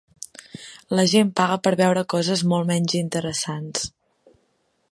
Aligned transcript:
La 0.99 1.03
gent 1.11 1.27
paga 1.41 1.57
per 1.67 1.73
veure 1.81 2.03
coses 2.13 2.43
molt 2.53 2.67
menys 2.71 2.95
interessants. 3.01 3.85